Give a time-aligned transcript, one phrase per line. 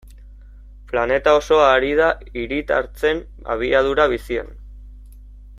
[0.91, 3.21] Planeta osoa ari da hiritartzen
[3.57, 4.55] abiadura bizian.